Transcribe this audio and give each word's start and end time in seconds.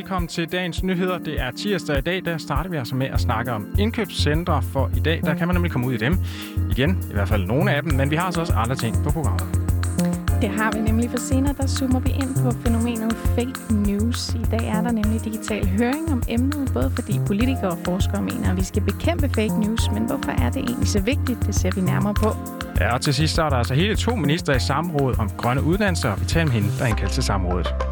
velkommen 0.00 0.28
til 0.28 0.52
dagens 0.52 0.82
nyheder. 0.82 1.18
Det 1.18 1.40
er 1.40 1.50
tirsdag 1.50 1.98
i 1.98 2.00
dag, 2.00 2.24
der 2.24 2.38
starter 2.38 2.70
vi 2.70 2.76
altså 2.76 2.94
med 2.94 3.06
at 3.06 3.20
snakke 3.20 3.52
om 3.52 3.66
indkøbscentre, 3.78 4.62
for 4.62 4.90
i 4.96 5.00
dag 5.00 5.20
der 5.24 5.34
kan 5.34 5.48
man 5.48 5.54
nemlig 5.54 5.72
komme 5.72 5.86
ud 5.86 5.92
i 5.92 5.96
dem 5.96 6.18
igen, 6.70 6.98
i 7.10 7.12
hvert 7.12 7.28
fald 7.28 7.46
nogle 7.46 7.74
af 7.74 7.82
dem, 7.82 7.92
men 7.92 8.10
vi 8.10 8.16
har 8.16 8.24
altså 8.24 8.40
også 8.40 8.52
andre 8.52 8.76
ting 8.76 8.96
på 9.04 9.10
programmet. 9.10 9.44
Det 10.40 10.48
har 10.48 10.72
vi 10.72 10.78
nemlig, 10.80 11.10
for 11.10 11.18
senere 11.18 11.54
der 11.60 11.66
zoomer 11.66 12.00
vi 12.00 12.10
ind 12.10 12.34
på 12.44 12.50
fænomenet 12.50 13.12
fake 13.12 13.74
news. 13.74 14.34
I 14.34 14.44
dag 14.50 14.68
er 14.68 14.82
der 14.82 14.92
nemlig 14.92 15.24
digital 15.24 15.68
høring 15.68 16.12
om 16.12 16.22
emnet, 16.28 16.70
både 16.74 16.92
fordi 16.94 17.20
politikere 17.26 17.70
og 17.70 17.78
forskere 17.84 18.22
mener, 18.22 18.50
at 18.50 18.56
vi 18.56 18.64
skal 18.64 18.82
bekæmpe 18.82 19.28
fake 19.28 19.60
news, 19.60 19.90
men 19.94 20.02
hvorfor 20.02 20.30
er 20.30 20.50
det 20.50 20.62
egentlig 20.62 20.88
så 20.88 21.00
vigtigt, 21.00 21.46
det 21.46 21.54
ser 21.54 21.70
vi 21.74 21.80
nærmere 21.80 22.14
på. 22.14 22.36
Ja, 22.80 22.94
og 22.94 23.00
til 23.00 23.14
sidst 23.14 23.34
så 23.34 23.42
er 23.42 23.48
der 23.48 23.56
altså 23.56 23.74
hele 23.74 23.96
to 23.96 24.16
minister 24.16 24.54
i 24.54 24.60
samråd 24.60 25.18
om 25.18 25.30
grønne 25.36 25.62
uddannelser, 25.62 26.10
og 26.10 26.20
vi 26.20 26.24
taler 26.24 26.46
med 26.46 26.54
hende, 26.54 26.68
der 26.78 26.84
er 26.84 26.88
indkaldt 26.88 27.12
til 27.12 27.22
samrådet. 27.22 27.89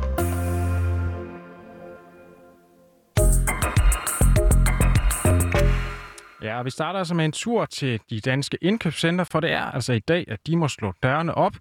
Ja, 6.42 6.58
og 6.58 6.64
vi 6.64 6.70
starter 6.70 6.98
altså 6.98 7.14
med 7.14 7.24
en 7.24 7.32
tur 7.32 7.64
til 7.64 8.00
de 8.10 8.20
danske 8.20 8.58
indkøbscenter, 8.62 9.24
for 9.24 9.40
det 9.40 9.52
er 9.52 9.62
altså 9.62 9.92
i 9.92 9.98
dag, 9.98 10.24
at 10.28 10.46
de 10.46 10.56
må 10.56 10.68
slå 10.68 10.92
dørene 11.02 11.34
op. 11.34 11.56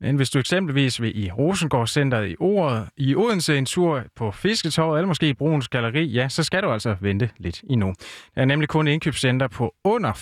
Men 0.00 0.16
hvis 0.16 0.30
du 0.30 0.38
eksempelvis 0.38 1.02
vil 1.02 1.24
i 1.24 1.30
Rosengårdscenteret 1.30 2.30
i, 2.30 2.36
Ordet, 2.40 2.88
i 2.96 3.14
Odense 3.14 3.58
en 3.58 3.66
tur 3.66 4.02
på 4.16 4.30
Fisketorvet, 4.30 4.98
eller 4.98 5.06
måske 5.06 5.28
i 5.28 5.34
Bruns 5.34 5.68
Galeri, 5.68 6.04
ja, 6.04 6.28
så 6.28 6.42
skal 6.42 6.62
du 6.62 6.72
altså 6.72 6.96
vente 7.00 7.30
lidt 7.38 7.62
endnu. 7.70 7.94
Der 8.34 8.40
er 8.40 8.44
nemlig 8.44 8.68
kun 8.68 8.88
indkøbscenter 8.88 9.48
på 9.48 9.74
under 9.84 10.12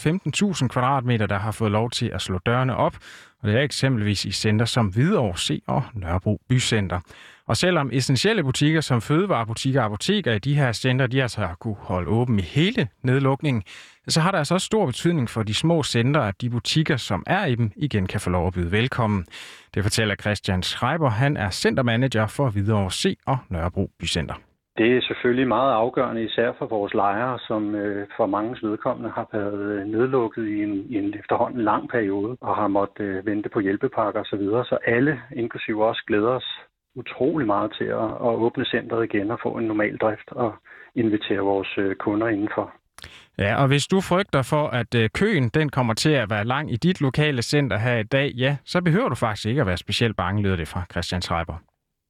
15.000 0.60 0.68
kvadratmeter, 0.68 1.26
der 1.26 1.38
har 1.38 1.52
fået 1.52 1.70
lov 1.70 1.90
til 1.90 2.06
at 2.06 2.22
slå 2.22 2.38
dørene 2.46 2.76
op. 2.76 2.96
Og 3.42 3.48
det 3.48 3.56
er 3.56 3.62
eksempelvis 3.62 4.24
i 4.24 4.32
center 4.32 4.64
som 4.64 4.86
Hvidovre 4.86 5.38
C 5.38 5.62
og 5.66 5.82
Nørrebro 5.94 6.40
Bycenter. 6.48 7.00
Og 7.46 7.56
selvom 7.56 7.90
essentielle 7.92 8.42
butikker 8.42 8.80
som 8.80 9.00
fødevarebutikker 9.00 9.80
og 9.80 9.86
apoteker 9.86 10.32
i 10.32 10.38
de 10.38 10.54
her 10.54 10.72
center, 10.72 11.06
de 11.06 11.22
altså 11.22 11.40
har 11.40 11.54
kunne 11.54 11.76
holde 11.78 12.08
åben 12.08 12.38
i 12.38 12.42
hele 12.42 12.88
nedlukningen, 13.02 13.62
så 14.08 14.20
har 14.20 14.30
det 14.30 14.38
altså 14.38 14.54
også 14.54 14.64
stor 14.64 14.86
betydning 14.86 15.30
for 15.30 15.42
de 15.42 15.54
små 15.54 15.82
center, 15.82 16.20
at 16.20 16.40
de 16.40 16.50
butikker, 16.50 16.96
som 16.96 17.24
er 17.26 17.44
i 17.44 17.54
dem, 17.54 17.72
igen 17.76 18.06
kan 18.06 18.20
få 18.20 18.30
lov 18.30 18.46
at 18.46 18.52
byde 18.52 18.72
velkommen. 18.72 19.26
Det 19.74 19.82
fortæller 19.82 20.14
Christian 20.14 20.62
Schreiber. 20.62 21.10
Han 21.10 21.36
er 21.36 21.50
centermanager 21.50 22.26
for 22.26 22.50
Hvidovre 22.50 22.90
C 22.90 23.18
og 23.26 23.38
Nørrebro 23.48 23.90
Bycenter. 23.98 24.45
Det 24.78 24.96
er 24.96 25.00
selvfølgelig 25.00 25.48
meget 25.48 25.72
afgørende, 25.72 26.24
især 26.24 26.52
for 26.58 26.66
vores 26.66 26.94
lejere, 26.94 27.38
som 27.38 27.74
øh, 27.74 28.06
for 28.16 28.26
mange 28.26 28.56
vedkommende 28.62 29.10
har 29.10 29.28
været 29.32 29.60
øh, 29.74 29.86
nedlukket 29.86 30.46
i 30.46 30.62
en, 30.62 30.74
i 30.92 30.94
en 30.98 31.14
efterhånden 31.20 31.60
lang 31.60 31.88
periode 31.88 32.36
og 32.40 32.56
har 32.56 32.68
måttet 32.68 33.04
øh, 33.04 33.26
vente 33.26 33.48
på 33.48 33.60
hjælpepakker 33.60 34.20
osv. 34.20 34.26
Så, 34.30 34.36
videre. 34.36 34.64
så 34.64 34.78
alle, 34.86 35.20
inklusive 35.36 35.84
os, 35.84 36.00
glæder 36.06 36.28
os 36.28 36.48
utrolig 36.94 37.46
meget 37.46 37.72
til 37.78 37.84
at, 37.84 38.10
at 38.28 38.32
åbne 38.44 38.64
centret 38.64 39.04
igen 39.04 39.30
og 39.30 39.38
få 39.42 39.50
en 39.58 39.64
normal 39.64 39.96
drift 39.96 40.28
og 40.30 40.54
invitere 40.94 41.38
vores 41.38 41.78
øh, 41.78 41.96
kunder 41.96 42.28
indenfor. 42.28 42.72
Ja, 43.38 43.62
og 43.62 43.68
hvis 43.68 43.86
du 43.86 44.00
frygter 44.00 44.42
for, 44.42 44.66
at 44.66 44.94
øh, 44.94 45.10
køen 45.14 45.48
den 45.48 45.68
kommer 45.68 45.94
til 45.94 46.10
at 46.10 46.30
være 46.30 46.44
lang 46.44 46.72
i 46.72 46.76
dit 46.76 47.00
lokale 47.00 47.42
center 47.42 47.78
her 47.78 47.96
i 47.96 48.02
dag, 48.02 48.32
ja, 48.34 48.56
så 48.64 48.82
behøver 48.82 49.08
du 49.08 49.14
faktisk 49.14 49.46
ikke 49.46 49.60
at 49.60 49.66
være 49.66 49.76
specielt 49.76 50.16
bange, 50.16 50.42
lyder 50.42 50.56
det 50.56 50.68
fra 50.68 50.84
Christian 50.90 51.22
Schreiber. 51.22 51.56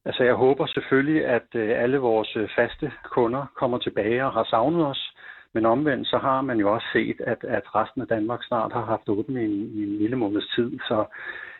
Altså, 0.06 0.24
jeg 0.24 0.34
håber 0.34 0.66
selvfølgelig, 0.66 1.26
at 1.26 1.48
øh, 1.54 1.82
alle 1.82 1.98
vores 1.98 2.36
øh, 2.36 2.48
faste 2.56 2.92
kunder 3.04 3.46
kommer 3.54 3.78
tilbage 3.78 4.24
og 4.24 4.32
har 4.32 4.44
savnet 4.44 4.86
os. 4.86 5.12
Men 5.54 5.66
omvendt, 5.66 6.08
så 6.08 6.18
har 6.18 6.40
man 6.40 6.58
jo 6.58 6.74
også 6.74 6.86
set, 6.92 7.20
at, 7.20 7.44
at 7.44 7.74
resten 7.74 8.02
af 8.02 8.08
Danmark 8.08 8.42
snart 8.44 8.72
har 8.72 8.84
haft 8.84 9.08
åbent 9.08 9.38
i 9.38 9.44
en, 9.44 9.50
i 9.50 9.82
en 9.82 9.98
lille 9.98 10.16
måneds 10.16 10.48
tid. 10.54 10.78
Så 10.78 11.04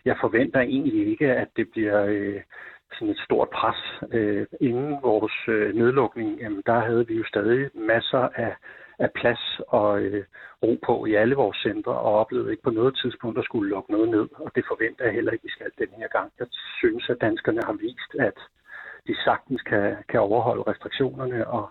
jeg 0.04 0.16
forventer 0.20 0.60
egentlig 0.60 1.06
ikke, 1.06 1.32
at 1.32 1.48
det 1.56 1.70
bliver 1.70 2.04
øh, 2.04 2.40
sådan 2.92 3.08
et 3.08 3.20
stort 3.24 3.48
pres. 3.50 3.80
Øh, 4.12 4.46
inden 4.60 4.98
vores 5.02 5.36
øh, 5.48 5.74
nedlukning, 5.74 6.38
jamen, 6.40 6.62
der 6.66 6.80
havde 6.80 7.06
vi 7.06 7.14
jo 7.14 7.24
stadig 7.24 7.70
masser 7.74 8.28
af, 8.34 8.54
af 8.98 9.10
plads 9.12 9.60
og 9.68 10.00
øh, 10.00 10.24
ro 10.62 10.78
på 10.86 11.06
i 11.06 11.14
alle 11.14 11.34
vores 11.34 11.56
centre, 11.56 11.92
og 11.92 12.12
oplevede 12.20 12.50
ikke 12.50 12.62
på 12.62 12.70
noget 12.70 12.98
tidspunkt 13.02 13.38
at 13.38 13.44
skulle 13.44 13.70
lukke 13.70 13.92
noget 13.92 14.08
ned. 14.08 14.28
Og 14.44 14.50
det 14.54 14.64
forventer 14.68 15.04
jeg 15.04 15.14
heller 15.14 15.32
ikke, 15.32 15.44
vi 15.44 15.50
skal 15.56 15.70
den 15.78 15.88
her 15.96 16.08
gang. 16.08 16.32
Jeg 16.38 16.46
synes, 16.78 17.10
at 17.10 17.20
danskerne 17.20 17.62
har 17.64 17.72
vist, 17.72 18.12
at 18.28 18.38
de 19.06 19.14
sagtens 19.24 19.62
kan, 19.62 19.96
kan 20.08 20.20
overholde 20.20 20.62
restriktionerne, 20.62 21.46
og 21.46 21.70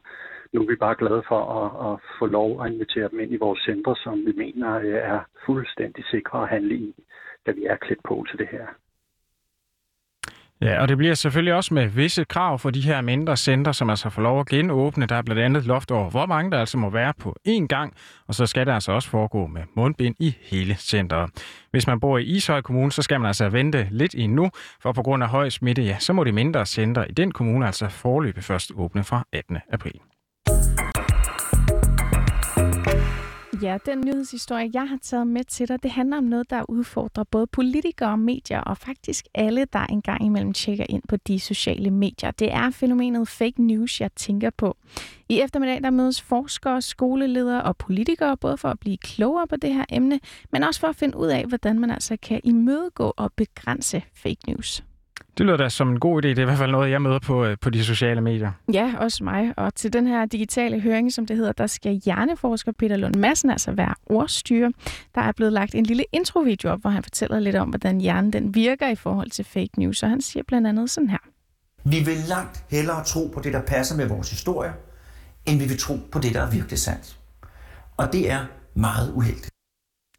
nu 0.54 0.62
er 0.62 0.68
vi 0.68 0.76
bare 0.76 0.96
glade 0.96 1.24
for 1.28 1.42
at, 1.62 1.70
at 1.88 2.00
få 2.20 2.26
lov 2.26 2.50
at 2.66 2.72
invitere 2.72 3.10
dem 3.10 3.20
ind 3.20 3.34
i 3.34 3.44
vores 3.46 3.60
centre, 3.60 3.96
som 3.96 4.26
vi 4.26 4.34
mener 4.38 4.76
øh, 4.76 5.00
er 5.14 5.20
fuldstændig 5.46 6.06
sikre 6.06 6.42
at 6.42 6.50
handle 6.50 6.76
i, 6.76 6.96
da 7.46 7.52
vi 7.52 7.66
er 7.66 7.76
klædt 7.76 8.04
på 8.04 8.26
til 8.30 8.40
det 8.40 8.48
her. 8.48 8.68
Ja, 10.66 10.82
og 10.82 10.88
det 10.88 10.98
bliver 10.98 11.14
selvfølgelig 11.14 11.54
også 11.54 11.74
med 11.74 11.88
visse 11.88 12.24
krav 12.24 12.60
for 12.60 12.70
de 12.70 12.82
her 12.82 13.02
mindre 13.02 13.38
centre, 13.38 13.74
som 13.74 13.90
altså 13.90 14.10
får 14.10 14.22
lov 14.22 14.40
at 14.40 14.46
genåbne. 14.46 15.06
Der 15.06 15.16
er 15.16 15.22
blandt 15.22 15.42
andet 15.42 15.66
loft 15.66 15.92
over, 15.92 16.10
hvor 16.10 16.26
mange 16.26 16.52
der 16.52 16.60
altså 16.60 16.78
må 16.78 16.90
være 16.90 17.14
på 17.20 17.36
én 17.48 17.68
gang, 17.68 17.94
og 18.28 18.36
så 18.36 18.46
skal 18.46 18.66
det 18.66 18.72
altså 18.72 18.92
også 18.92 19.10
foregå 19.10 19.48
med 19.48 19.62
mundbind 19.76 20.16
i 20.20 20.36
hele 20.42 20.76
centret. 20.76 21.30
Hvis 21.72 21.88
man 21.88 22.00
bor 22.00 22.18
i 22.18 22.24
Ishøj 22.24 22.62
Kommune, 22.62 22.92
så 22.92 23.02
skal 23.02 23.20
man 23.20 23.28
altså 23.28 23.50
vente 23.50 23.88
lidt 23.92 24.16
endnu, 24.18 24.50
for 24.82 24.92
på 24.92 25.04
grund 25.04 25.24
af 25.24 25.30
høj 25.30 25.50
smitte, 25.50 25.82
ja, 25.82 26.00
så 26.00 26.14
må 26.14 26.24
de 26.24 26.32
mindre 26.32 26.66
centre 26.66 27.10
i 27.10 27.14
den 27.14 27.32
kommune 27.32 27.66
altså 27.66 27.90
forløbe 27.90 28.42
først 28.42 28.72
åbne 28.76 29.04
fra 29.04 29.28
18. 29.34 29.58
april. 29.72 30.00
Ja, 33.66 33.78
den 33.86 34.02
nyhedshistorie, 34.02 34.70
jeg 34.74 34.90
har 34.90 34.98
taget 35.02 35.28
med 35.28 35.44
til 35.44 35.68
dig, 35.68 35.84
det 35.84 35.92
handler 35.92 36.18
om 36.18 36.24
noget, 36.24 36.50
der 36.50 36.70
udfordrer 36.70 37.24
både 37.24 37.48
politikere 37.48 38.18
medier, 38.18 38.60
og 38.60 38.78
faktisk 38.78 39.26
alle, 39.34 39.66
der 39.74 39.80
engang 39.80 40.26
imellem 40.26 40.54
tjekker 40.54 40.86
ind 40.90 41.04
på 41.10 41.18
de 41.18 41.40
sociale 41.40 41.92
medier. 41.92 42.32
Det 42.32 42.54
er 42.54 42.70
fænomenet 42.70 43.28
fake 43.28 43.64
news, 43.64 44.02
jeg 44.02 44.12
tænker 44.16 44.50
på. 44.50 44.78
I 45.30 45.42
eftermiddag, 45.42 45.84
der 45.84 45.90
mødes 45.90 46.22
forskere, 46.22 46.82
skoleledere 46.82 47.64
og 47.64 47.78
politikere, 47.78 48.38
både 48.38 48.58
for 48.58 48.70
at 48.70 48.80
blive 48.80 48.98
klogere 48.98 49.48
på 49.48 49.56
det 49.56 49.74
her 49.74 49.86
emne, 49.90 50.20
men 50.52 50.64
også 50.64 50.80
for 50.80 50.88
at 50.88 50.96
finde 50.96 51.18
ud 51.18 51.28
af, 51.28 51.46
hvordan 51.46 51.80
man 51.80 51.92
altså 51.92 52.18
kan 52.22 52.42
imødegå 52.44 53.14
og 53.18 53.34
begrænse 53.34 54.04
fake 54.14 54.42
news. 54.48 54.84
Det 55.38 55.46
lyder 55.46 55.58
da 55.58 55.70
som 55.70 55.90
en 55.90 56.00
god 56.00 56.24
idé. 56.24 56.28
Det 56.28 56.38
er 56.38 56.42
i 56.42 56.46
hvert 56.46 56.58
fald 56.58 56.72
noget, 56.72 56.92
jeg 56.92 57.02
møder 57.02 57.20
på, 57.20 57.46
øh, 57.46 57.58
på 57.62 57.70
de 57.70 57.84
sociale 57.84 58.22
medier. 58.22 58.52
Ja, 58.74 58.94
også 58.98 59.24
mig. 59.24 59.54
Og 59.58 59.76
til 59.76 59.94
den 59.94 60.08
her 60.08 60.26
digitale 60.26 60.80
høring, 60.80 61.14
som 61.14 61.26
det 61.26 61.38
hedder, 61.38 61.52
der 61.52 61.68
skal 61.68 62.02
hjerneforsker 62.06 62.72
Peter 62.80 62.98
Lund 62.98 63.16
Madsen 63.16 63.50
altså 63.50 63.72
være 63.72 63.94
ordstyre. 64.06 64.72
Der 65.16 65.22
er 65.22 65.32
blevet 65.32 65.54
lagt 65.54 65.76
en 65.76 65.86
lille 65.86 66.04
introvideo 66.12 66.72
op, 66.72 66.82
hvor 66.82 66.90
han 66.90 67.04
fortæller 67.04 67.40
lidt 67.40 67.56
om, 67.56 67.70
hvordan 67.70 68.02
hjernen 68.02 68.34
den 68.34 68.56
virker 68.56 68.90
i 68.90 68.96
forhold 68.96 69.30
til 69.30 69.46
fake 69.46 69.70
news. 69.78 70.04
Og 70.04 70.10
han 70.10 70.22
siger 70.22 70.44
blandt 70.48 70.68
andet 70.68 70.90
sådan 70.90 71.10
her. 71.10 71.18
Vi 71.84 72.00
vil 72.00 72.18
langt 72.30 72.64
hellere 72.70 73.04
tro 73.04 73.32
på 73.34 73.42
det, 73.42 73.54
der 73.54 73.62
passer 73.62 73.96
med 73.98 74.08
vores 74.08 74.30
historie, 74.30 74.72
end 75.46 75.60
vi 75.60 75.66
vil 75.66 75.78
tro 75.78 75.94
på 76.12 76.20
det, 76.20 76.34
der 76.34 76.42
er 76.42 76.52
virkelig 76.52 76.80
sandt. 76.80 77.20
Og 77.98 78.14
det 78.14 78.32
er 78.32 78.46
meget 78.76 79.14
uheldigt. 79.14 79.55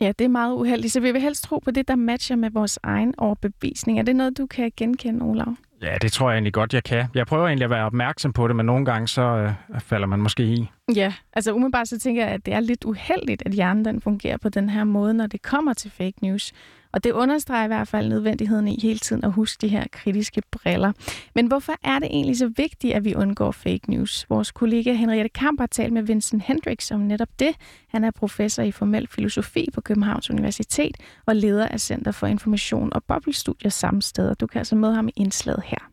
Ja, 0.01 0.12
det 0.19 0.25
er 0.25 0.29
meget 0.29 0.55
uheldigt, 0.55 0.93
så 0.93 1.01
vi 1.01 1.12
vil 1.12 1.21
helst 1.21 1.45
tro 1.45 1.59
på 1.59 1.71
det, 1.71 1.89
der 1.89 1.97
matcher 1.97 2.37
med 2.37 2.51
vores 2.51 2.79
egen 2.83 3.15
overbevisning. 3.19 3.99
Er 3.99 4.03
det 4.03 4.17
noget, 4.17 4.39
du 4.39 4.47
kan 4.47 4.73
genkende, 4.77 5.25
Olav? 5.25 5.55
Ja, 5.83 5.97
det 6.03 6.12
tror 6.12 6.31
jeg 6.31 6.37
egentlig 6.37 6.53
godt, 6.53 6.75
jeg 6.75 6.84
kan. 6.84 7.05
Jeg 7.15 7.27
prøver 7.27 7.47
egentlig 7.47 7.65
at 7.65 7.71
være 7.71 7.84
opmærksom 7.84 8.33
på 8.33 8.49
det, 8.49 8.56
men 8.56 8.67
nogle 8.67 8.85
gange 8.85 9.09
så 9.09 9.23
øh, 9.23 9.81
falder 9.81 10.06
man 10.06 10.21
måske 10.21 10.43
i. 10.43 10.69
Ja, 10.95 11.12
altså 11.33 11.53
umiddelbart 11.53 11.89
så 11.89 11.99
tænker 11.99 12.25
jeg, 12.25 12.33
at 12.33 12.47
det 12.47 12.55
er 12.55 12.61
lidt 12.61 12.85
uheldigt, 12.85 13.43
at 13.47 13.53
hjernen 13.53 13.85
den 13.85 14.01
fungerer 14.01 14.37
på 14.37 14.49
den 14.49 14.71
her 14.71 14.85
måde, 14.85 15.15
når 15.15 15.27
det 15.27 15.43
kommer 15.43 15.73
til 15.75 15.91
fake 15.91 16.15
news. 16.23 16.53
Og 16.93 17.05
det 17.05 17.13
understreger 17.13 17.65
i 17.65 17.67
hvert 17.67 17.89
fald 17.89 18.09
nødvendigheden 18.09 18.69
i 18.69 18.81
hele 18.83 18.99
tiden 18.99 19.25
at 19.25 19.33
huske 19.33 19.61
de 19.61 19.69
her 19.69 19.85
kritiske 19.93 20.43
briller. 20.51 20.93
Men 21.35 21.47
hvorfor 21.47 21.73
er 21.85 21.99
det 21.99 22.09
egentlig 22.11 22.39
så 22.39 22.53
vigtigt, 22.57 22.95
at 22.95 23.05
vi 23.05 23.15
undgår 23.15 23.51
fake 23.51 23.91
news? 23.91 24.27
Vores 24.31 24.53
kollega 24.53 24.93
Henriette 24.93 25.29
Kamp 25.29 25.61
har 25.61 25.67
talt 25.67 25.93
med 25.93 26.03
Vincent 26.03 26.43
Hendricks 26.43 26.91
om 26.91 27.01
netop 27.01 27.29
det. 27.39 27.55
Han 27.89 28.05
er 28.05 28.11
professor 28.11 28.63
i 28.63 28.73
formel 28.73 29.09
filosofi 29.09 29.69
på 29.75 29.81
Københavns 29.81 30.31
Universitet 30.31 30.97
og 31.27 31.37
leder 31.37 31.69
af 31.69 31.81
Center 31.81 32.12
for 32.12 32.27
Information 32.27 32.93
og 32.93 33.05
Boblestudier 33.05 33.71
samme 33.71 34.03
sted. 34.03 34.35
Du 34.35 34.47
kan 34.47 34.59
altså 34.59 34.77
møde 34.77 34.94
ham 34.94 35.09
i 35.09 35.12
indslaget 35.17 35.62
her. 35.67 35.91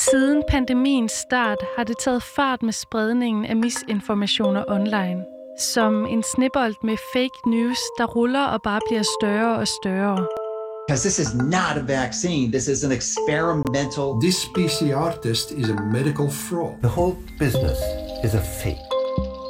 Siden 0.00 0.42
pandemiens 0.48 1.12
start 1.12 1.58
har 1.76 1.84
det 1.84 1.96
taget 1.98 2.22
fart 2.22 2.62
med 2.62 2.72
spredningen 2.72 3.44
af 3.44 3.56
misinformationer 3.56 4.64
online 4.68 5.31
som 5.58 6.06
en 6.06 6.22
snibbold 6.22 6.74
med 6.82 6.96
fake 7.12 7.38
news, 7.46 7.78
der 7.98 8.06
ruller 8.06 8.44
og 8.44 8.62
bare 8.62 8.80
bliver 8.88 9.02
større 9.20 9.56
og 9.56 9.68
større. 9.68 10.26
Because 10.86 11.08
this 11.08 11.18
is 11.18 11.34
not 11.34 11.74
a 11.76 11.84
vaccine, 12.00 12.52
this 12.52 12.68
is 12.68 12.84
an 12.84 12.92
experimental. 12.92 14.20
This 14.20 14.38
PCR 14.56 15.10
test 15.22 15.50
is 15.50 15.68
a 15.70 15.76
medical 15.96 16.28
fraud. 16.30 16.72
The 16.82 16.92
whole 16.96 17.16
business 17.38 17.78
is 18.24 18.34
a 18.34 18.42
fake. 18.62 18.92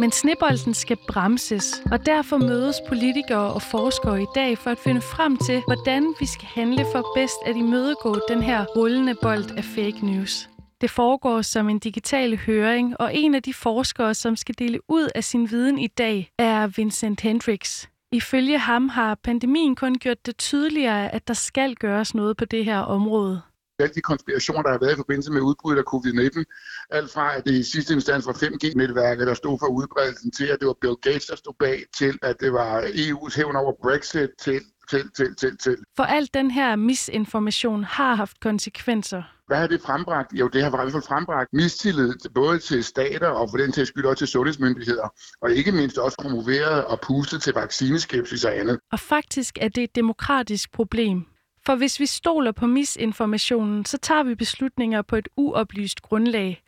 Men 0.01 0.13
snebolden 0.13 0.75
skal 0.75 0.97
bremses, 1.09 1.83
og 1.93 2.07
derfor 2.07 2.37
mødes 2.37 2.77
politikere 2.89 3.53
og 3.53 3.63
forskere 3.63 4.23
i 4.23 4.27
dag 4.35 4.59
for 4.59 4.71
at 4.71 4.79
finde 4.79 5.01
frem 5.01 5.37
til, 5.37 5.63
hvordan 5.67 6.15
vi 6.21 6.27
skal 6.27 6.49
handle 6.55 6.87
for 6.93 7.07
bedst 7.17 7.37
at 7.47 7.57
imødegå 7.57 8.17
den 8.29 8.43
her 8.43 8.65
rullende 8.77 9.15
bold 9.23 9.45
af 9.57 9.65
fake 9.65 10.07
news. 10.07 10.49
Det 10.83 10.91
foregår 10.91 11.43
som 11.43 11.69
en 11.69 11.79
digital 11.79 12.37
høring, 12.37 13.01
og 13.01 13.15
en 13.15 13.35
af 13.35 13.43
de 13.43 13.55
forskere, 13.55 14.15
som 14.15 14.37
skal 14.37 14.55
dele 14.59 14.81
ud 14.89 15.09
af 15.15 15.25
sin 15.25 15.51
viden 15.51 15.79
i 15.79 15.87
dag, 15.87 16.33
er 16.39 16.67
Vincent 16.67 17.21
Hendricks. 17.21 17.89
Ifølge 18.13 18.59
ham 18.59 18.89
har 18.89 19.15
pandemien 19.25 19.77
kun 19.77 19.95
gjort 19.95 20.27
det 20.27 20.37
tydeligere, 20.37 21.15
at 21.15 21.29
der 21.29 21.35
skal 21.35 21.75
gøres 21.75 22.15
noget 22.15 22.37
på 22.37 22.45
det 22.45 22.65
her 22.65 22.79
område. 22.79 23.43
alle 23.79 23.95
de 23.95 24.01
konspirationer, 24.01 24.63
der 24.63 24.71
har 24.71 24.79
været 24.79 24.93
i 24.93 24.97
forbindelse 24.97 25.33
med 25.33 25.41
udbruddet 25.41 25.83
af 25.83 25.87
covid-19. 25.95 26.45
Alt 26.91 27.11
fra, 27.13 27.37
at 27.37 27.45
det 27.45 27.53
i 27.53 27.63
sidste 27.63 27.95
instans 27.95 28.27
var 28.27 28.33
5G-netværket, 28.33 29.27
der 29.27 29.35
stod 29.35 29.59
for 29.59 29.67
udbredelsen, 29.67 30.31
til 30.31 30.47
at 30.47 30.57
det 30.61 30.67
var 30.67 30.77
Bill 30.81 30.97
Gates, 31.03 31.27
der 31.27 31.37
stod 31.37 31.55
bag, 31.59 31.85
til 31.99 32.19
at 32.23 32.41
det 32.41 32.53
var 32.53 32.83
EU's 32.83 33.37
hævn 33.37 33.57
over 33.57 33.73
Brexit, 33.83 34.31
til 34.39 34.61
til, 34.93 35.11
til, 35.17 35.35
til, 35.37 35.59
til. 35.59 35.77
For 35.97 36.03
alt 36.03 36.35
den 36.35 36.51
her 36.51 36.77
misinformation 36.77 37.85
har 37.85 38.15
haft 38.15 38.41
konsekvenser. 38.41 39.23
Hvad 39.47 39.57
har 39.57 39.67
det 39.67 39.81
frembragt? 39.81 40.33
Jo, 40.33 40.49
det 40.49 40.63
har 40.63 40.69
i 40.69 40.77
hvert 40.77 40.93
fald 40.93 41.03
frembragt 41.03 41.49
mistillid 41.53 42.15
både 42.35 42.59
til 42.59 42.85
stater 42.85 43.29
og 43.29 43.51
for 43.51 43.57
den 43.57 43.73
til 43.73 43.87
skyld 43.87 44.05
også 44.05 44.19
til 44.19 44.29
sundhedsmyndigheder. 44.29 45.09
Og 45.43 45.53
ikke 45.53 45.73
mindst 45.73 45.99
også 45.99 46.17
promoveret 46.23 46.85
og 46.85 47.01
pustet 47.01 47.43
til 47.43 47.53
vaccineskepsis 47.55 48.45
og 48.45 48.59
andet. 48.59 48.79
Og 48.93 49.01
faktisk 49.01 49.59
er 49.61 49.69
det 49.69 49.83
et 49.85 49.95
demokratisk 49.95 50.73
problem. 50.73 51.27
For 51.67 51.75
hvis 51.77 52.01
vi 52.01 52.07
stoler 52.07 52.53
på 52.53 52.67
misinformationen, 52.67 53.85
så 53.85 53.99
tager 53.99 54.23
vi 54.23 54.35
beslutninger 54.35 55.03
på 55.03 55.17
et 55.17 55.29
uoplyst 55.37 56.03
grundlag. 56.03 56.63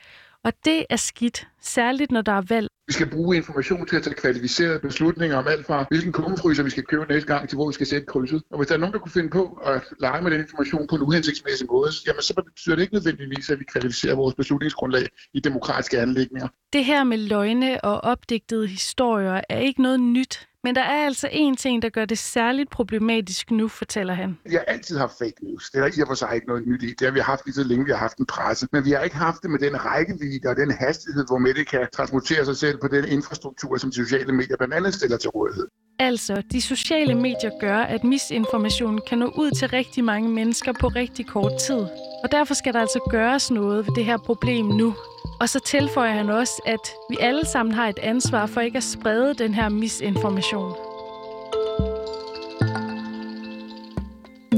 Og 0.45 0.53
det 0.65 0.87
er 0.91 0.97
skidt, 0.97 1.49
særligt 1.61 2.11
når 2.11 2.23
der 2.23 2.33
er 2.33 2.43
valg. 2.49 2.69
Vi 2.87 2.93
skal 2.93 3.11
bruge 3.11 3.37
information 3.37 3.87
til 3.87 3.97
at 3.97 4.03
tage 4.03 4.15
kvalificerede 4.15 4.79
beslutninger 4.79 5.37
om 5.37 5.47
alt 5.49 5.67
fra, 5.67 5.85
hvilken 5.91 6.13
kummefryser 6.13 6.63
vi 6.63 6.71
skal 6.71 6.83
købe 6.83 7.07
næste 7.09 7.27
gang, 7.27 7.49
til 7.49 7.57
hvor 7.57 7.67
vi 7.67 7.73
skal 7.73 7.87
sætte 7.87 8.07
krydset. 8.07 8.43
Og 8.51 8.59
hvis 8.59 8.69
der 8.69 8.75
er 8.75 8.79
nogen, 8.79 8.93
der 8.93 8.99
kunne 8.99 9.13
finde 9.13 9.31
på 9.31 9.61
at 9.65 9.83
lege 10.01 10.23
med 10.23 10.31
den 10.31 10.41
information 10.41 10.87
på 10.87 10.97
en 10.97 11.03
uhensigtsmæssig 11.03 11.67
måde, 11.71 11.91
jamen 12.07 12.23
så 12.23 12.35
betyder 12.35 12.77
det 12.77 12.83
ikke 12.83 12.95
nødvendigvis, 12.95 13.51
at 13.51 13.59
vi 13.61 13.65
kvalificerer 13.65 14.15
vores 14.15 14.35
beslutningsgrundlag 14.35 15.07
i 15.35 15.41
demokratiske 15.41 15.99
anlægninger. 15.99 16.49
Det 16.73 16.85
her 16.85 17.05
med 17.05 17.19
løgne 17.19 17.85
og 17.85 18.01
opdigtede 18.01 18.67
historier 18.67 19.41
er 19.49 19.59
ikke 19.59 19.83
noget 19.83 20.01
nyt. 20.01 20.49
Men 20.65 20.75
der 20.75 20.83
er 20.83 21.07
altså 21.07 21.29
en 21.33 21.57
ting, 21.57 21.83
der 21.83 21.89
gør 21.89 22.05
det 22.05 22.19
særligt 22.19 22.71
problematisk 22.71 23.51
nu, 23.51 23.69
fortæller 23.69 24.15
han. 24.15 24.39
Vi 24.45 24.55
har 24.55 24.61
altid 24.61 24.99
haft 24.99 25.19
fake 25.19 25.39
news. 25.43 25.71
Det 25.71 25.79
er 25.79 25.83
der 25.85 25.99
i 25.99 26.01
og 26.01 26.09
for 26.09 26.15
sig 26.15 26.31
ikke 26.35 26.47
noget 26.47 26.67
nyt 26.67 26.83
i. 26.83 26.87
Det 26.99 27.01
har 27.01 27.11
vi 27.11 27.21
haft 27.21 27.47
lige 27.47 27.55
så 27.55 27.65
længe, 27.65 27.85
vi 27.85 27.91
har 27.91 27.99
haft 27.99 28.19
en 28.19 28.27
presse. 28.27 28.69
Men 28.73 28.85
vi 28.85 28.91
har 28.91 29.01
ikke 29.01 29.17
haft 29.17 29.43
det 29.43 29.51
med 29.51 29.59
den 29.59 29.85
rækkevidde 29.85 30.49
og 30.49 30.57
den 30.57 30.71
hastighed, 30.71 31.25
hvor 31.27 31.39
det 31.39 31.67
kan 31.69 31.89
transportere 31.93 32.45
sig 32.45 32.57
selv 32.57 32.79
på 32.79 32.89
den 32.89 33.05
infrastruktur, 33.05 33.77
som 33.77 33.91
de 33.91 33.97
sociale 33.97 34.33
medier 34.33 34.57
blandt 34.57 34.75
andet 34.75 34.95
stiller 34.95 35.17
til 35.17 35.31
rådighed. 35.31 35.67
Altså, 35.99 36.43
de 36.53 36.63
sociale 36.63 37.15
medier 37.15 37.51
gør, 37.61 37.79
at 37.79 38.05
misinformation 38.05 39.01
kan 39.09 39.19
nå 39.19 39.27
ud 39.27 39.51
til 39.51 39.69
rigtig 39.69 40.05
mange 40.05 40.29
mennesker 40.29 40.73
på 40.81 40.89
rigtig 40.89 41.27
kort 41.27 41.53
tid. 41.67 41.81
Og 42.25 42.33
derfor 42.33 42.55
skal 42.55 42.73
der 42.73 42.81
altså 42.81 43.01
gøres 43.11 43.51
noget 43.51 43.87
ved 43.87 43.95
det 43.95 44.05
her 44.05 44.17
problem 44.17 44.67
nu. 44.67 44.95
Og 45.41 45.49
så 45.49 45.61
tilføjer 45.61 46.13
han 46.13 46.31
også, 46.31 46.63
at 46.67 46.93
vi 47.11 47.17
alle 47.21 47.47
sammen 47.47 47.75
har 47.75 47.89
et 47.89 47.99
ansvar 47.99 48.47
for 48.47 48.61
ikke 48.61 48.77
at 48.77 48.85
sprede 48.85 49.35
den 49.35 49.55
her 49.55 49.69
misinformation. 49.69 50.73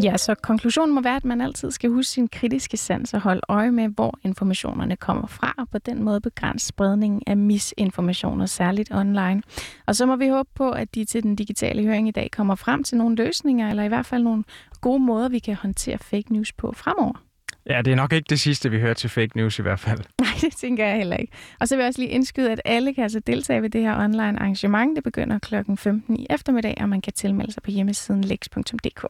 Ja, 0.02 0.16
så 0.16 0.34
konklusionen 0.34 0.94
må 0.94 1.00
være, 1.00 1.16
at 1.16 1.24
man 1.24 1.40
altid 1.40 1.70
skal 1.70 1.90
huske 1.90 2.10
sin 2.10 2.28
kritiske 2.28 2.76
sans 2.76 3.14
og 3.14 3.20
holde 3.20 3.40
øje 3.48 3.70
med, 3.70 3.88
hvor 3.88 4.18
informationerne 4.22 4.96
kommer 4.96 5.26
fra, 5.26 5.54
og 5.58 5.68
på 5.68 5.78
den 5.78 6.02
måde 6.02 6.20
begrænse 6.20 6.66
spredningen 6.66 7.22
af 7.26 7.36
misinformationer, 7.36 8.46
særligt 8.46 8.90
online. 8.94 9.42
Og 9.86 9.96
så 9.96 10.06
må 10.06 10.16
vi 10.16 10.28
håbe 10.28 10.48
på, 10.54 10.70
at 10.70 10.94
de 10.94 11.04
til 11.04 11.22
den 11.22 11.36
digitale 11.36 11.82
høring 11.82 12.08
i 12.08 12.10
dag 12.10 12.30
kommer 12.30 12.54
frem 12.54 12.84
til 12.84 12.98
nogle 12.98 13.16
løsninger, 13.16 13.70
eller 13.70 13.82
i 13.82 13.88
hvert 13.88 14.06
fald 14.06 14.22
nogle 14.22 14.44
gode 14.80 15.02
måder, 15.02 15.28
vi 15.28 15.38
kan 15.38 15.54
håndtere 15.54 15.98
fake 15.98 16.32
news 16.32 16.52
på 16.52 16.72
fremover. 16.76 17.25
Ja, 17.70 17.82
det 17.82 17.90
er 17.90 17.96
nok 17.96 18.12
ikke 18.12 18.26
det 18.30 18.40
sidste, 18.40 18.70
vi 18.70 18.80
hører 18.80 18.94
til 18.94 19.10
fake 19.10 19.36
news 19.36 19.58
i 19.58 19.62
hvert 19.62 19.80
fald. 19.80 19.98
Nej, 20.20 20.30
det 20.40 20.56
tænker 20.56 20.86
jeg 20.86 20.96
heller 20.96 21.16
ikke. 21.16 21.32
Og 21.60 21.68
så 21.68 21.76
vil 21.76 21.82
jeg 21.82 21.88
også 21.88 22.00
lige 22.00 22.10
indskyde, 22.10 22.52
at 22.52 22.60
alle 22.64 22.94
kan 22.94 23.02
altså 23.02 23.20
deltage 23.20 23.62
ved 23.62 23.70
det 23.70 23.80
her 23.80 24.04
online 24.04 24.40
arrangement. 24.40 24.96
Det 24.96 25.04
begynder 25.04 25.38
kl. 25.38 25.54
15 25.76 26.16
i 26.16 26.26
eftermiddag, 26.30 26.74
og 26.80 26.88
man 26.88 27.00
kan 27.00 27.12
tilmelde 27.12 27.52
sig 27.52 27.62
på 27.62 27.70
hjemmesiden 27.70 28.24
lex.dk. 28.24 29.04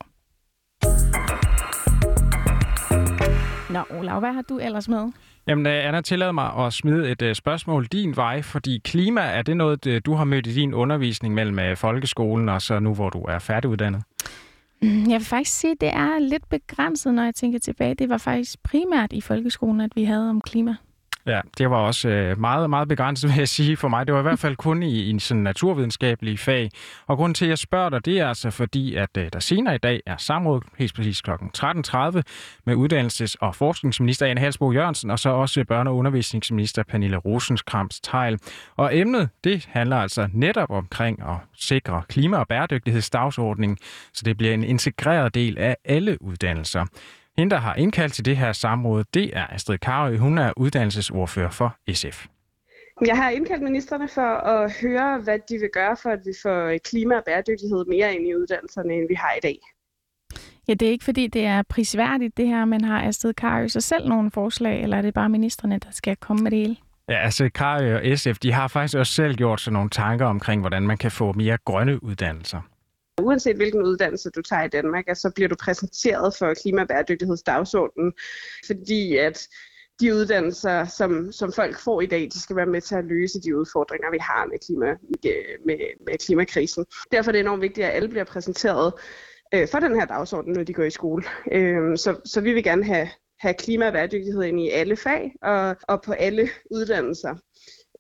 Nå, 3.71 3.83
Olav, 3.91 4.21
hvad 4.21 4.33
har 4.33 4.43
du 4.43 4.59
ellers 4.59 4.89
med? 4.89 5.13
Jamen, 5.49 5.67
øh, 5.67 5.89
Anna, 5.89 6.01
tillad 6.01 6.33
mig 6.33 6.53
at 6.59 6.73
smide 6.73 7.11
et 7.11 7.23
uh, 7.23 7.33
spørgsmål 7.33 7.87
din 7.87 8.17
vej, 8.17 8.43
fordi 8.43 8.81
klima, 8.85 9.21
er 9.21 9.43
det 9.43 9.57
noget, 9.57 10.07
du 10.07 10.15
har 10.15 10.25
mødt 10.25 10.47
i 10.47 10.55
din 10.55 10.75
undervisning 10.75 11.35
mellem 11.35 11.59
uh, 11.71 11.77
folkeskolen 11.77 12.49
og 12.49 12.63
så 12.63 12.79
nu, 12.79 12.95
hvor 12.95 13.11
du 13.11 13.19
er 13.19 13.39
færdiguddannet? 13.39 14.03
Mm, 14.83 15.11
jeg 15.11 15.19
vil 15.19 15.25
faktisk 15.27 15.61
sige, 15.61 15.71
at 15.71 15.81
det 15.81 15.89
er 15.89 16.19
lidt 16.19 16.49
begrænset, 16.49 17.15
når 17.15 17.23
jeg 17.23 17.35
tænker 17.35 17.59
tilbage. 17.59 17.95
Det 17.95 18.09
var 18.09 18.19
faktisk 18.19 18.63
primært 18.63 19.13
i 19.13 19.21
folkeskolen, 19.21 19.81
at 19.81 19.97
vi 19.97 20.05
havde 20.05 20.31
om 20.31 20.41
klima. 20.41 20.77
Ja, 21.27 21.41
det 21.59 21.71
var 21.71 21.77
også 21.77 22.09
øh, 22.09 22.41
meget, 22.41 22.71
meget 22.71 22.89
begrænset, 22.89 23.29
vil 23.31 23.39
jeg 23.39 23.49
sige 23.49 23.77
for 23.77 23.89
mig. 23.89 24.07
Det 24.07 24.15
var 24.15 24.21
i 24.21 24.23
hvert 24.23 24.39
fald 24.39 24.57
kun 24.57 24.83
i, 24.83 25.03
i 25.03 25.11
en 25.11 25.21
sådan 25.21 25.43
naturvidenskabelig 25.43 26.39
fag. 26.39 26.71
Og 27.07 27.17
grunden 27.17 27.35
til, 27.35 27.45
at 27.45 27.49
jeg 27.49 27.59
spørger 27.59 27.89
dig, 27.89 28.05
det 28.05 28.19
er 28.19 28.29
altså 28.29 28.51
fordi, 28.51 28.95
at 28.95 29.17
øh, 29.19 29.29
der 29.33 29.39
senere 29.39 29.75
i 29.75 29.79
dag 29.79 30.01
er 30.07 30.17
samråd, 30.17 30.61
helt 30.79 30.95
præcis 30.95 31.21
kl. 31.21 31.31
13.30, 31.31 32.23
med 32.67 32.75
uddannelses- 32.77 33.35
og 33.41 33.55
forskningsminister 33.55 34.27
Anne 34.27 34.41
Halsbo 34.41 34.73
Jørgensen, 34.73 35.11
og 35.11 35.19
så 35.19 35.31
også 35.31 35.65
børne- 35.73 35.89
og 35.89 35.97
undervisningsminister 35.97 36.83
Pernille 36.83 37.17
Rosenskrams 37.17 38.01
Teil. 38.01 38.39
Og 38.77 38.97
emnet, 38.97 39.29
det 39.45 39.69
handler 39.71 39.97
altså 39.97 40.29
netop 40.33 40.71
omkring 40.71 41.23
at 41.23 41.37
sikre 41.57 42.03
klima- 42.09 42.39
og 42.39 42.49
bæredygtighedsdagsordningen, 42.49 43.79
så 44.13 44.23
det 44.25 44.37
bliver 44.37 44.55
en 44.55 44.65
integreret 44.65 45.35
del 45.35 45.59
af 45.59 45.77
alle 45.85 46.23
uddannelser. 46.23 46.85
Hende, 47.39 47.55
der 47.55 47.61
har 47.61 47.75
indkaldt 47.75 48.13
til 48.13 48.25
det 48.25 48.37
her 48.37 48.53
samråd, 48.53 49.05
det 49.15 49.37
er 49.37 49.47
Astrid 49.47 49.79
Karø. 49.79 50.17
Hun 50.17 50.39
er 50.39 50.53
uddannelsesordfører 50.57 51.51
for 51.51 51.77
SF. 51.93 52.27
Jeg 53.07 53.17
har 53.17 53.31
indkaldt 53.31 53.63
ministerne 53.63 54.09
for 54.09 54.37
at 54.37 54.73
høre, 54.83 55.21
hvad 55.21 55.39
de 55.49 55.59
vil 55.59 55.71
gøre 55.73 55.97
for, 56.03 56.11
at 56.11 56.19
vi 56.25 56.33
får 56.43 56.79
klima 56.85 57.17
og 57.17 57.23
bæredygtighed 57.27 57.85
mere 57.89 58.15
ind 58.15 58.29
i 58.29 58.35
uddannelserne, 58.35 58.95
end 58.95 59.09
vi 59.09 59.15
har 59.15 59.33
i 59.39 59.41
dag. 59.43 59.59
Ja, 60.69 60.75
det 60.75 60.89
er 60.89 60.93
ikke 60.93 61.05
fordi, 61.05 61.27
det 61.27 61.45
er 61.45 61.63
prisværdigt 61.63 62.37
det 62.37 62.49
her, 62.49 62.65
men 62.65 62.85
har 62.85 63.03
Astrid 63.03 63.35
Karø 63.35 63.69
så 63.69 63.81
selv 63.81 64.09
nogle 64.09 64.31
forslag, 64.31 64.83
eller 64.83 64.97
er 64.97 65.03
det 65.03 65.15
bare 65.15 65.29
ministerne, 65.29 65.79
der 65.79 65.91
skal 65.91 66.17
komme 66.17 66.43
med 66.43 66.51
det 66.51 66.59
hele? 66.59 66.77
Ja, 67.09 67.19
altså 67.25 67.51
Karø 67.55 67.97
og 67.97 68.19
SF, 68.19 68.39
de 68.39 68.53
har 68.53 68.69
faktisk 68.69 68.99
også 68.99 69.13
selv 69.13 69.35
gjort 69.35 69.61
sig 69.61 69.73
nogle 69.73 69.91
tanker 69.91 70.27
omkring, 70.27 70.61
hvordan 70.61 70.83
man 70.83 70.97
kan 70.97 71.11
få 71.11 71.33
mere 71.33 71.59
grønne 71.65 72.05
uddannelser. 72.05 72.61
Uanset 73.23 73.57
hvilken 73.57 73.83
uddannelse 73.83 74.31
du 74.31 74.43
tager 74.43 74.65
i 74.65 74.69
Danmark, 74.69 75.05
så 75.15 75.31
bliver 75.35 75.49
du 75.49 75.57
præsenteret 75.61 76.37
for 76.39 76.55
klimabæredygtighedsdagsordenen, 76.55 78.13
fordi 78.67 79.17
at 79.17 79.49
de 80.01 80.15
uddannelser, 80.15 80.85
som, 80.85 81.33
som 81.33 81.53
folk 81.53 81.79
får 81.79 82.01
i 82.01 82.07
dag, 82.07 82.29
de 82.33 82.41
skal 82.41 82.57
være 82.57 82.67
med 82.67 82.81
til 82.81 82.95
at 82.95 83.05
løse 83.05 83.41
de 83.41 83.57
udfordringer, 83.57 84.11
vi 84.11 84.19
har 84.21 84.47
med, 84.47 84.59
klima, 84.67 84.87
med, 85.67 85.79
med 86.07 86.19
klimakrisen. 86.19 86.87
Derfor 87.13 87.31
er 87.31 87.33
det 87.33 87.41
enormt 87.41 87.63
vigtigt, 87.63 87.87
at 87.87 87.95
alle 87.95 88.09
bliver 88.09 88.25
præsenteret 88.25 88.93
øh, 89.55 89.69
for 89.69 89.79
den 89.79 89.95
her 89.95 90.07
dagsorden, 90.07 90.53
når 90.53 90.63
de 90.63 90.75
går 90.75 90.83
i 90.83 90.91
skole. 90.91 91.25
Øh, 91.53 91.99
så, 91.99 92.21
så 92.25 92.41
vi 92.41 92.53
vil 92.53 92.65
gerne 92.65 92.85
have, 92.85 93.09
have 93.41 93.55
klima 93.55 93.87
og 93.87 93.93
bæredygtighed 93.93 94.43
ind 94.43 94.61
i 94.61 94.71
alle 94.71 94.97
fag 94.97 95.33
og, 95.43 95.77
og 95.83 96.03
på 96.03 96.13
alle 96.13 96.49
uddannelser 96.71 97.35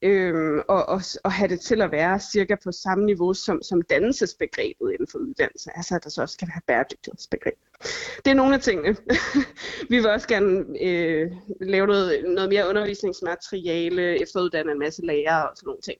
øh, 0.07 0.63
og, 0.69 0.89
og, 0.89 1.01
og 1.25 1.33
have 1.33 1.49
det 1.49 1.61
til 1.61 1.83
at 1.83 1.91
være 1.93 2.21
cirka 2.21 2.57
på 2.65 2.73
samme 2.73 3.05
niveau 3.07 3.35
som, 3.35 3.63
som 3.63 3.83
dannelsesbegrebet 3.83 4.93
inden 4.93 5.07
for 5.13 5.19
uddannelse. 5.19 5.71
Altså 5.75 5.95
at 5.95 6.05
der 6.05 6.11
så 6.11 6.23
også 6.23 6.33
skal 6.33 6.49
være 6.49 6.61
bæredygtighedsbegreb. 6.67 7.59
Det 8.25 8.31
er 8.31 8.35
nogle 8.35 8.55
af 8.55 8.61
tingene. 8.61 8.97
Vi 9.91 9.97
vil 9.97 10.09
også 10.09 10.29
gerne 10.29 10.83
øh, 10.83 11.31
lave 11.61 11.87
noget, 11.87 12.25
noget 12.25 12.49
mere 12.49 12.69
undervisningsmateriale, 12.69 14.23
efteruddanne 14.23 14.73
en 14.73 14.79
masse 14.79 15.07
lærere 15.07 15.51
og 15.51 15.57
sådan 15.57 15.69
nogle 15.69 15.83
ting. 15.83 15.99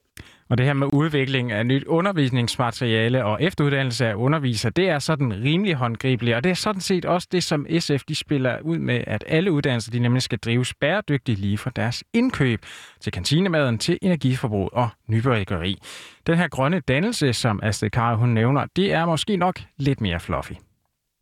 Og 0.49 0.57
det 0.57 0.65
her 0.65 0.73
med 0.73 0.87
udvikling 0.93 1.51
af 1.51 1.65
nyt 1.65 1.83
undervisningsmateriale 1.83 3.25
og 3.25 3.43
efteruddannelse 3.43 4.07
af 4.07 4.13
undervisere, 4.15 4.71
det 4.75 4.89
er 4.89 4.99
sådan 4.99 5.33
rimelig 5.43 5.75
håndgribeligt, 5.75 6.35
og 6.35 6.43
det 6.43 6.49
er 6.49 6.53
sådan 6.53 6.81
set 6.81 7.05
også 7.05 7.27
det, 7.31 7.43
som 7.43 7.65
SF 7.79 8.03
de 8.07 8.15
spiller 8.15 8.59
ud 8.61 8.77
med, 8.77 9.03
at 9.07 9.23
alle 9.27 9.51
uddannelser 9.51 9.91
de 9.91 9.99
nemlig 9.99 10.21
skal 10.21 10.39
drives 10.39 10.73
bæredygtigt 10.73 11.39
lige 11.39 11.57
fra 11.57 11.71
deres 11.75 12.03
indkøb 12.13 12.65
til 13.01 13.11
kantinemaden, 13.11 13.77
til 13.77 13.97
energiforbrug 14.01 14.69
og 14.73 14.89
nybyggeri. 15.07 15.77
Den 16.27 16.37
her 16.37 16.47
grønne 16.47 16.79
dannelse, 16.79 17.33
som 17.33 17.59
Astrid 17.63 17.89
Kare 17.89 18.17
hun 18.17 18.29
nævner, 18.29 18.65
det 18.75 18.93
er 18.93 19.05
måske 19.05 19.37
nok 19.37 19.59
lidt 19.77 20.01
mere 20.01 20.19
fluffy. 20.19 20.53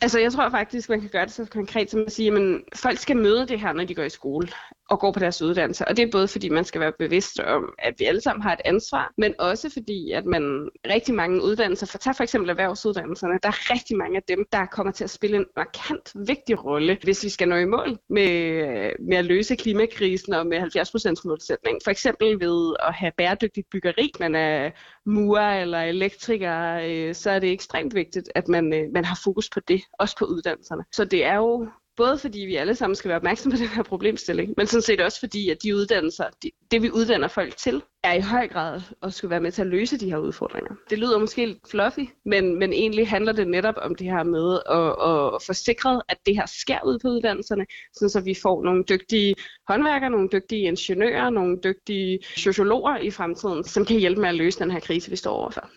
Altså, 0.01 0.20
jeg 0.20 0.32
tror 0.32 0.50
faktisk, 0.50 0.89
man 0.89 1.01
kan 1.01 1.10
gøre 1.10 1.25
det 1.25 1.32
så 1.32 1.46
konkret 1.46 1.91
som 1.91 2.03
at 2.05 2.12
sige, 2.12 2.32
at 2.32 2.62
folk 2.75 2.98
skal 2.98 3.17
møde 3.17 3.48
det 3.48 3.60
her, 3.60 3.74
når 3.74 3.84
de 3.84 3.96
går 3.96 4.03
i 4.03 4.10
skole 4.10 4.48
og 4.89 5.00
går 5.00 5.12
på 5.12 5.20
deres 5.20 5.42
uddannelse. 5.42 5.88
Og 5.88 5.98
det 5.98 6.04
er 6.04 6.12
både 6.12 6.27
fordi, 6.27 6.50
man 6.50 6.65
skal 6.65 6.82
være 6.82 6.92
bevidst 7.00 7.39
om, 7.39 7.74
at 7.80 7.94
vi 7.98 8.06
alle 8.06 8.22
sammen 8.22 8.44
har 8.44 8.54
et 8.54 8.62
ansvar, 8.65 9.13
men 9.18 9.34
også 9.39 9.70
fordi, 9.74 10.12
at 10.12 10.25
man 10.25 10.70
rigtig 10.89 11.15
mange 11.15 11.44
uddannelser, 11.44 11.86
for 11.86 11.98
tag 11.98 12.15
for 12.15 12.24
eksempel 12.24 12.50
erhvervsuddannelserne, 12.50 13.39
der 13.44 13.50
er 13.50 13.72
rigtig 13.74 13.98
mange 13.98 14.18
af 14.18 14.24
dem, 14.27 14.46
der 14.51 14.65
kommer 14.65 14.94
til 14.94 15.04
at 15.04 15.10
spille 15.10 15.38
en 15.38 15.46
markant 15.56 16.12
vigtig 16.27 16.65
rolle, 16.65 16.98
hvis 17.04 17.24
vi 17.24 17.30
skal 17.30 17.48
nå 17.48 17.56
i 17.56 17.65
mål 17.65 17.98
med, 18.10 18.92
med 19.10 19.18
at 19.18 19.25
løse 19.25 19.56
klimakrisen 19.56 20.34
og 20.34 20.48
med 20.48 20.60
70% 20.60 21.22
målsætning. 21.25 21.80
For 21.84 21.92
eksempel 21.92 22.39
ved 22.39 22.75
at 22.88 22.94
have 22.94 23.12
bæredygtigt 23.18 23.68
byggeri. 23.72 24.12
Man 24.20 24.36
er 24.36 24.72
murer 25.06 25.62
eller 25.62 25.82
elektriker, 25.82 26.80
øh, 26.84 27.15
så 27.15 27.32
er 27.32 27.39
det 27.39 27.51
ekstremt 27.51 27.96
vigtigt, 27.96 28.32
at 28.36 28.48
man, 28.48 28.74
øh, 28.74 28.92
man 28.94 29.06
har 29.06 29.20
fokus 29.24 29.50
på 29.50 29.60
det, 29.60 29.82
også 30.00 30.15
på 30.18 30.25
uddannelserne. 30.25 30.84
Så 30.92 31.06
det 31.06 31.25
er 31.25 31.36
jo 31.36 31.68
Både 31.98 32.18
fordi 32.18 32.40
vi 32.40 32.56
alle 32.56 32.75
sammen 32.75 32.96
skal 32.96 33.10
være 33.10 33.16
opmærksomme 33.16 33.58
på 33.58 33.60
den 33.64 33.68
her 33.68 33.84
problemstilling, 33.84 34.54
men 34.58 34.68
sådan 34.68 34.82
set 34.82 35.02
også 35.02 35.20
fordi, 35.20 35.50
at 35.50 35.64
de 35.64 35.75
uddannelser, 35.75 36.25
de, 36.44 36.52
det 36.72 36.82
vi 36.82 36.92
uddanner 36.92 37.28
folk 37.28 37.58
til, 37.58 37.84
er 38.04 38.14
i 38.14 38.22
høj 38.22 38.48
grad 38.48 38.82
at 39.04 39.14
skulle 39.14 39.30
være 39.30 39.40
med 39.40 39.52
til 39.52 39.62
at 39.62 39.68
løse 39.68 39.98
de 39.98 40.10
her 40.10 40.18
udfordringer. 40.18 40.75
Det 40.90 41.00
lyder 41.00 41.20
måske 41.20 41.46
lidt 41.46 41.70
fluffy, 41.72 42.00
men, 42.25 42.60
men 42.60 42.74
egentlig 42.74 43.10
handler 43.10 43.32
det 43.32 43.48
netop 43.48 43.75
om 43.78 43.96
det 43.96 44.08
her 44.08 44.24
med 44.24 44.60
at, 44.70 45.36
at 45.36 45.44
få 45.48 45.54
sikret, 45.54 46.02
at 46.10 46.18
det 46.25 46.36
her 46.36 46.46
sker 46.46 46.80
ud 46.86 47.00
på 47.00 47.08
uddannelserne, 47.08 47.66
sådan 47.94 48.10
så 48.10 48.22
vi 48.22 48.36
får 48.42 48.64
nogle 48.64 48.84
dygtige 48.90 49.36
håndværkere, 49.68 50.10
nogle 50.10 50.30
dygtige 50.32 50.62
ingeniører, 50.62 51.30
nogle 51.30 51.58
dygtige 51.64 52.20
sociologer 52.38 52.98
i 52.98 53.12
fremtiden, 53.12 53.64
som 53.64 53.86
kan 53.86 54.00
hjælpe 54.00 54.22
med 54.22 54.30
at 54.30 54.36
løse 54.36 54.60
den 54.60 54.72
her 54.72 54.80
krise, 54.80 55.10
vi 55.10 55.16
står 55.16 55.32
overfor. 55.32 55.70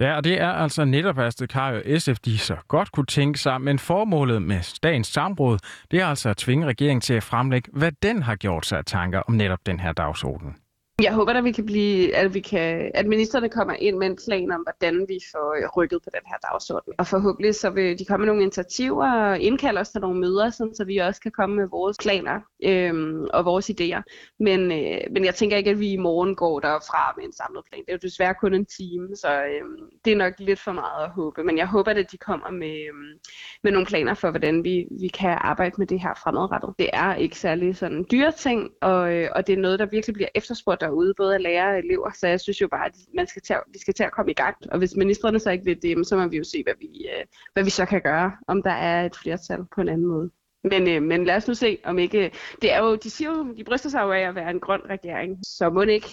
Ja, 0.00 0.16
og 0.16 0.24
det 0.24 0.40
er 0.40 0.48
altså 0.48 0.84
netop 0.84 1.18
Astrid 1.18 1.48
Kari 1.48 1.76
og 1.76 2.00
SF, 2.00 2.18
de 2.18 2.38
så 2.38 2.56
godt 2.68 2.92
kunne 2.92 3.06
tænke 3.06 3.38
sig, 3.38 3.60
men 3.60 3.78
formålet 3.78 4.42
med 4.42 4.80
dagens 4.82 5.06
samråd, 5.06 5.58
det 5.90 6.00
er 6.00 6.06
altså 6.06 6.28
at 6.28 6.36
tvinge 6.36 6.66
regeringen 6.66 7.00
til 7.00 7.14
at 7.14 7.22
fremlægge, 7.22 7.70
hvad 7.72 7.92
den 8.02 8.22
har 8.22 8.36
gjort 8.36 8.66
sig 8.66 8.78
af 8.78 8.84
tanker 8.84 9.22
om 9.28 9.34
netop 9.34 9.66
den 9.66 9.80
her 9.80 9.92
dagsorden. 9.92 10.56
Jeg 11.02 11.14
håber, 11.14 11.32
at 11.32 11.44
vi 11.44 11.52
kan 11.52 11.66
blive, 11.66 12.16
at, 12.16 12.34
vi 12.34 12.40
kan, 12.40 12.90
at 12.94 13.06
ministerne 13.06 13.48
kommer 13.48 13.74
ind 13.74 13.96
med 13.96 14.06
en 14.06 14.18
plan 14.26 14.50
om, 14.50 14.60
hvordan 14.60 15.06
vi 15.08 15.18
får 15.32 15.76
rykket 15.76 16.02
på 16.04 16.10
den 16.14 16.20
her 16.26 16.36
dagsorden. 16.50 16.92
Og 16.98 17.06
forhåbentlig 17.06 17.54
så 17.54 17.70
vil 17.70 17.98
de 17.98 18.04
komme 18.04 18.26
med 18.26 18.26
nogle 18.26 18.42
initiativer 18.42 19.12
og 19.12 19.38
indkalde 19.38 19.80
os 19.80 19.88
til 19.88 20.00
nogle 20.00 20.20
møder, 20.20 20.50
sådan, 20.50 20.74
så 20.74 20.84
vi 20.84 20.96
også 20.96 21.20
kan 21.20 21.30
komme 21.30 21.56
med 21.56 21.68
vores 21.70 21.96
planer 22.00 22.40
øhm, 22.64 23.24
og 23.34 23.44
vores 23.44 23.70
idéer. 23.70 24.02
Men, 24.40 24.60
øh, 24.72 25.00
men 25.10 25.24
jeg 25.24 25.34
tænker 25.34 25.56
ikke, 25.56 25.70
at 25.70 25.80
vi 25.80 25.92
i 25.92 25.96
morgen 25.96 26.36
går 26.36 26.60
derfra 26.60 27.14
med 27.16 27.24
en 27.24 27.32
samlet 27.32 27.64
plan. 27.68 27.80
Det 27.86 27.92
er 27.92 27.98
jo 28.02 28.08
desværre 28.08 28.34
kun 28.34 28.54
en 28.54 28.66
time, 28.66 29.16
så 29.16 29.44
øhm, 29.44 29.76
det 30.04 30.12
er 30.12 30.16
nok 30.16 30.32
lidt 30.38 30.60
for 30.60 30.72
meget 30.72 31.04
at 31.04 31.10
håbe. 31.10 31.44
Men 31.44 31.58
jeg 31.58 31.66
håber, 31.66 31.90
at 31.90 32.12
de 32.12 32.18
kommer 32.18 32.50
med, 32.50 32.76
øhm, 32.88 33.18
med 33.62 33.72
nogle 33.72 33.86
planer 33.86 34.14
for, 34.14 34.30
hvordan 34.30 34.64
vi, 34.64 34.86
vi 35.00 35.08
kan 35.08 35.38
arbejde 35.40 35.74
med 35.78 35.86
det 35.86 36.00
her 36.00 36.14
fremadrettet. 36.22 36.74
Det 36.78 36.90
er 36.92 37.14
ikke 37.14 37.38
særlig 37.38 37.76
sådan 37.76 38.06
dyre 38.10 38.32
ting, 38.32 38.70
og, 38.80 39.12
øh, 39.14 39.28
og 39.36 39.46
det 39.46 39.52
er 39.52 39.56
noget, 39.56 39.78
der 39.78 39.86
virkelig 39.86 40.14
bliver 40.14 40.28
efterspurgt 40.34 40.82
derude, 40.90 41.14
både 41.16 41.34
af 41.34 41.42
lærere 41.42 41.72
og 41.72 41.78
elever. 41.78 42.10
Så 42.20 42.26
jeg 42.28 42.40
synes 42.40 42.60
jo 42.60 42.68
bare, 42.68 42.86
at 42.86 42.96
man 43.14 43.26
skal 43.26 43.42
tage, 43.42 43.60
vi 43.72 43.78
skal 43.78 43.94
til 43.94 44.04
at 44.04 44.12
komme 44.12 44.30
i 44.30 44.34
gang. 44.34 44.56
Og 44.72 44.78
hvis 44.78 44.96
ministerne 44.96 45.38
så 45.38 45.50
ikke 45.50 45.64
vil 45.64 45.82
det, 45.82 46.06
så 46.06 46.16
må 46.16 46.28
vi 46.28 46.36
jo 46.36 46.44
se, 46.44 46.62
hvad 46.62 46.74
vi, 46.80 46.86
øh, 46.86 47.24
hvad 47.52 47.64
vi 47.64 47.70
så 47.70 47.84
kan 47.86 48.00
gøre, 48.00 48.32
om 48.48 48.62
der 48.62 48.76
er 48.90 49.06
et 49.06 49.16
flertal 49.22 49.60
på 49.74 49.80
en 49.80 49.88
anden 49.88 50.06
måde. 50.06 50.30
Men, 50.64 50.88
øh, 50.88 51.02
men 51.02 51.24
lad 51.24 51.36
os 51.36 51.48
nu 51.48 51.54
se, 51.54 51.78
om 51.84 51.98
ikke... 51.98 52.30
Det 52.62 52.72
er 52.72 52.78
jo, 52.78 52.96
de 52.96 53.10
siger 53.10 53.30
jo, 53.30 53.54
de 53.56 53.64
bryster 53.64 53.88
sig 53.88 54.02
jo 54.02 54.12
af 54.12 54.20
at 54.20 54.34
være 54.34 54.50
en 54.50 54.60
grøn 54.60 54.80
regering, 54.90 55.38
så 55.46 55.70
må 55.70 55.84
det 55.84 55.92
ikke. 55.92 56.08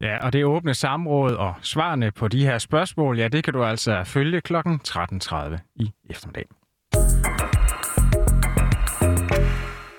Ja, 0.00 0.26
og 0.26 0.32
det 0.32 0.44
åbne 0.44 0.74
samråd 0.74 1.34
og 1.34 1.54
svarene 1.62 2.10
på 2.12 2.28
de 2.28 2.44
her 2.44 2.58
spørgsmål, 2.58 3.18
ja, 3.18 3.28
det 3.28 3.44
kan 3.44 3.52
du 3.52 3.64
altså 3.64 4.04
følge 4.04 4.40
kl. 4.40 4.56
13.30 4.56 5.74
i 5.76 5.92
eftermiddag. 6.10 6.46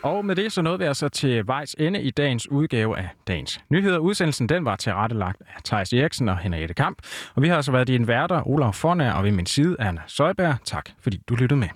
Og 0.05 0.25
med 0.25 0.35
det 0.35 0.51
så 0.51 0.61
nåede 0.61 0.79
vi 0.79 0.85
altså 0.85 1.09
til 1.09 1.47
vejs 1.47 1.75
ende 1.79 2.01
i 2.01 2.11
dagens 2.11 2.51
udgave 2.51 2.97
af 2.97 3.09
dagens 3.27 3.61
nyheder. 3.69 3.97
Udsendelsen 3.97 4.49
den 4.49 4.65
var 4.65 4.75
tilrettelagt 4.75 5.41
af 5.55 5.63
Thijs 5.63 5.93
Eriksen 5.93 6.29
og 6.29 6.37
Henriette 6.37 6.73
Kamp. 6.73 6.97
Og 7.35 7.41
vi 7.41 7.47
har 7.47 7.55
altså 7.55 7.71
været 7.71 7.87
dine 7.87 8.07
værter, 8.07 8.47
Olaf 8.47 8.75
Fornær 8.75 9.11
og 9.11 9.23
ved 9.23 9.31
min 9.31 9.45
side, 9.45 9.75
Anna 9.79 10.01
Søjberg. 10.07 10.55
Tak 10.65 10.89
fordi 10.99 11.21
du 11.29 11.35
lyttede 11.35 11.59
med. 11.59 11.67